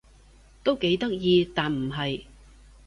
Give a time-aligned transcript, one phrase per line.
[0.63, 2.23] 都幾得意但唔係